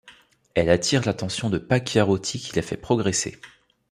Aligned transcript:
Elle 0.55 0.71
attire 0.71 1.05
l'attention 1.05 1.51
de 1.51 1.59
Pacchiarotti 1.59 2.39
qui 2.39 2.55
la 2.55 2.63
fait 2.63 2.75
progresser. 2.75 3.39